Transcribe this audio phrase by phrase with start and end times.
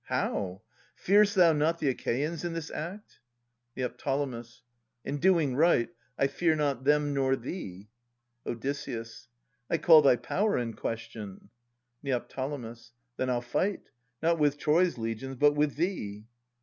[0.05, 0.63] How?
[0.95, 3.19] Fear'st thou not the Achaeans in this act?
[3.75, 3.91] Neo.
[5.05, 7.87] In doing right I fear not them nor thee.
[8.43, 8.65] Od.
[9.69, 11.51] I call thy power in question.
[12.01, 12.19] Neo.
[13.15, 13.91] Then I'll fight,
[14.23, 16.25] Not with Troy's legions, but with thee.